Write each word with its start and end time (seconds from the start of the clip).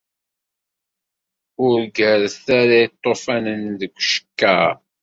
Ur 1.65 1.77
ggaret 1.95 2.45
ara 2.59 2.77
iṭufanen 2.87 3.63
deg 3.79 3.93
ucekkaṛ! 3.99 4.71